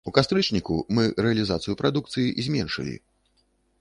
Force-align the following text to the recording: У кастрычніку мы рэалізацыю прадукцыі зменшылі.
У 0.09 0.11
кастрычніку 0.17 0.77
мы 0.99 1.03
рэалізацыю 1.27 1.77
прадукцыі 1.81 2.35
зменшылі. 2.49 2.95